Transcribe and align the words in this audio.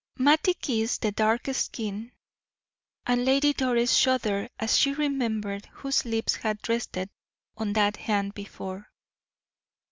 Mattie 0.17 0.55
kissed 0.55 1.03
the 1.03 1.11
dark 1.11 1.47
skin, 1.53 2.11
and 3.05 3.23
Lady 3.23 3.53
Doris 3.53 3.95
shuddered 3.95 4.49
as 4.57 4.75
she 4.75 4.93
remembered 4.93 5.67
whose 5.67 6.05
lips 6.05 6.37
had 6.37 6.57
rested 6.67 7.11
on 7.55 7.73
that 7.73 7.97
hand 7.97 8.33
before. 8.33 8.89